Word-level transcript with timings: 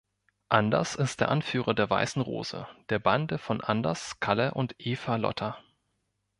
Anders 0.49 0.95
ist 0.95 1.19
der 1.19 1.29
Anführer 1.29 1.75
der 1.75 1.87
Weißen 1.91 2.23
Rose, 2.23 2.65
der 2.89 2.97
Bande 2.97 3.37
von 3.37 3.61
Anders, 3.63 4.19
Kalle 4.19 4.51
und 4.55 4.73
Eva-Lotta. 4.79 5.59